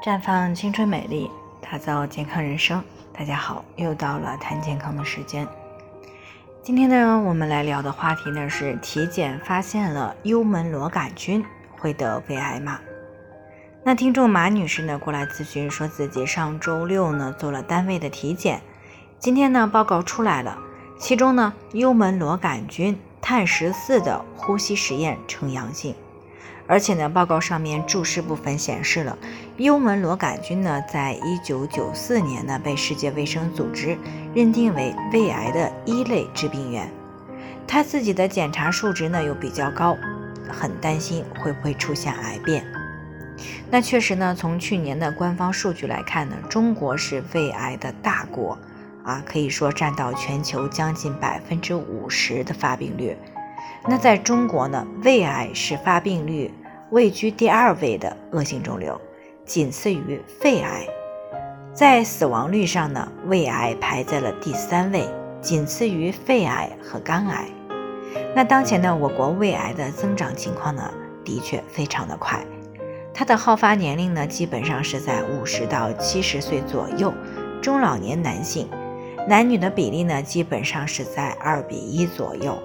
[0.00, 1.28] 绽放青春美丽，
[1.60, 2.80] 打造健康人生。
[3.12, 5.46] 大家好，又到了谈健康的时间。
[6.62, 11.44] 今天呢，我们来聊的话题呢是体检发现了幽门螺杆菌，
[11.76, 12.78] 会得胃癌吗？
[13.82, 18.62] 那听众马女士呢过来咨询，说自己上周六呢做了单位的体检，
[19.18, 20.56] 今天呢报告出来了，
[20.96, 25.92] 其中呢幽门螺杆菌碳十四的呼吸实验呈阳性。
[26.68, 29.16] 而且呢，报告上面注释部分显示了
[29.56, 33.96] 幽门螺杆菌呢，在一九九四年呢被世界卫生组织
[34.34, 36.86] 认定为胃癌的一类致病源。
[37.66, 39.96] 他自己的检查数值呢又比较高，
[40.46, 42.62] 很担心会不会出现癌变。
[43.70, 48.58] 那确实呢，从去年的官方数据来看呢，中国是胃癌的大国
[49.04, 53.16] 啊，可以说占到全球将近百分之五十的发病率。
[53.86, 56.50] 那在中国呢，胃癌是发病率
[56.90, 58.98] 位居第二位的恶性肿瘤，
[59.44, 60.86] 仅次于肺癌。
[61.74, 65.06] 在死亡率上呢，胃癌排在了第三位，
[65.42, 67.44] 仅次于肺癌和肝癌。
[68.34, 70.90] 那当前呢，我国胃癌的增长情况呢，
[71.22, 72.42] 的确非常的快。
[73.12, 77.12] 它的好发年龄呢，基本上是在五十到七十岁左右，
[77.60, 78.66] 中老年男性，
[79.28, 82.56] 男女的比例呢，基本上是在二比一左右。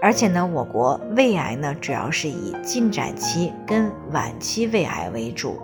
[0.00, 5.60] 而且呢，我国胃癌呢主要是以进展期跟晚期胃癌为主，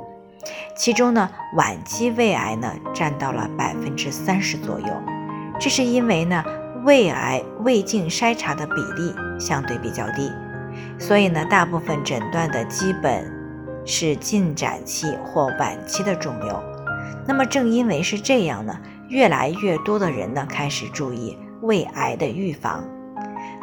[0.76, 4.86] 其中呢晚期胃癌呢占到了百分之三十左右。
[5.60, 6.42] 这是因为呢
[6.84, 10.32] 胃癌胃镜筛查的比例相对比较低，
[10.98, 13.32] 所以呢大部分诊断的基本
[13.84, 16.60] 是进展期或晚期的肿瘤。
[17.24, 18.76] 那么正因为是这样呢，
[19.08, 22.84] 越来越多的人呢开始注意胃癌的预防。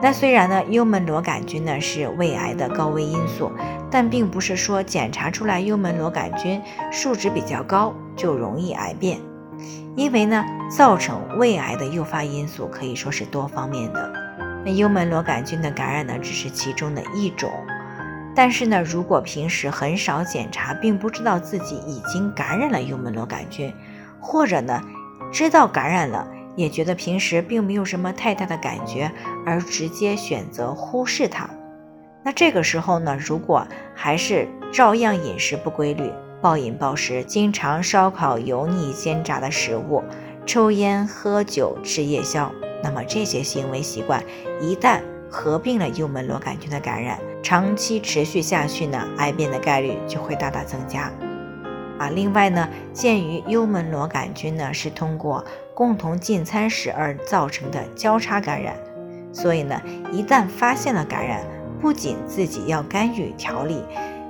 [0.03, 3.51] 那虽然呢，幽门螺杆菌呢是胃癌的高危因素，
[3.91, 6.59] 但并不是说检查出来幽门螺杆菌
[6.91, 9.19] 数值比较高就容易癌变，
[9.95, 10.43] 因为呢，
[10.75, 14.11] 造成胃癌的诱发因素可以说是多方面的。
[14.65, 17.51] 那幽门螺杆菌的感染呢，只是其中的一种，
[18.35, 23.71] 但是呢，如果平时很少检查，并不知道自己已经感染了幽门螺杆菌，
[24.19, 24.81] 或者呢，
[25.31, 26.27] 知道感染了。
[26.61, 29.11] 也觉得平时并没有什么太大的感觉，
[29.45, 31.49] 而直接选择忽视它。
[32.23, 40.03] 那这个时候呢，如果还是照样饮食不规律、暴饮暴食，经常烧烤、油腻、煎炸的食物，
[40.45, 42.51] 抽烟、喝酒、吃夜宵，
[42.83, 44.23] 那么这些行为习惯
[44.61, 51.11] 一旦合并了幽门螺杆菌的感染，长期持续下去呢，癌变的概率就会大大增加。
[52.01, 55.45] 啊，另外呢，鉴于幽门螺杆菌呢是通过
[55.75, 58.75] 共同进餐时而造成的交叉感染，
[59.31, 59.79] 所以呢，
[60.11, 61.45] 一旦发现了感染，
[61.79, 63.83] 不仅自己要干预调理，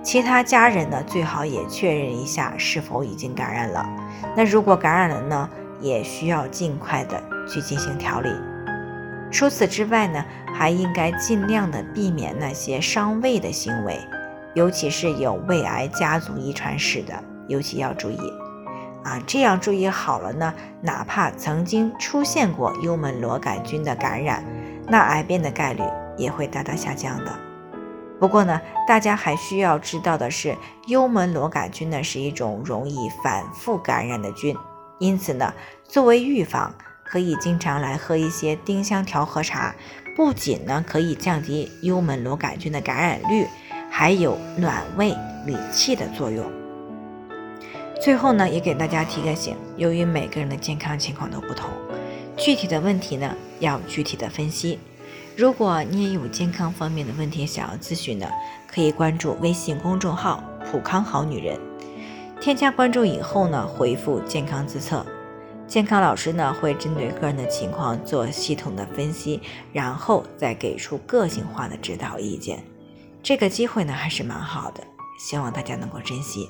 [0.03, 3.89] 其他家人呢最好也确认一下是否已经感染了。
[4.35, 5.49] 那如果感染了呢，
[5.79, 8.29] 也需要尽快的去进行调理。
[9.31, 13.97] 除此之外呢，还应该尽量的避免那些伤胃的行为，
[14.55, 17.13] 尤其是有胃癌家族遗传史的。
[17.47, 18.17] 尤其要注意
[19.03, 24.45] 啊，这样注意好了呢，哪怕曾经出现过幽门螺杆菌的感染，
[24.87, 25.81] 那癌变的概率
[26.17, 27.31] 也会大大下降的。
[28.19, 34.55] 不过呢，大家还需要知道的是，幽门螺杆菌呢是一种容易反复感染的菌，
[34.99, 35.51] 因此呢，
[35.83, 36.71] 作为预防，
[37.03, 39.73] 可以经常来喝一些丁香调和茶，
[40.15, 43.47] 不仅呢可以降低幽门螺杆菌的感染率，
[43.89, 45.09] 还有暖胃
[45.47, 46.60] 理气的作用。
[48.01, 51.69] 最后呢，也给大家提个醒，由于每个人的健康情况都不同，
[52.35, 54.79] 具体的问题呢要具体的分析。
[55.37, 58.27] 如果你也有健康方面的问题想要咨询的，
[58.67, 61.59] 可以关注微信公众号“普康好女人”，
[62.41, 65.05] 添加关注以后呢，回复“健康自测”，
[65.67, 69.39] 健康老师呢会针对个人的情况做系统的分析，
[69.71, 72.63] 然后再给出个性化的指导意见。
[73.21, 74.83] 这个机会呢还是蛮好的，
[75.19, 76.49] 希望大家能够珍惜。